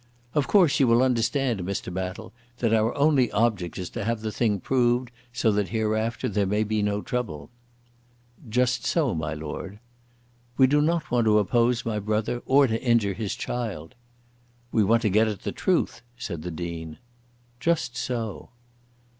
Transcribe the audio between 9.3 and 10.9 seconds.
Lord." "We do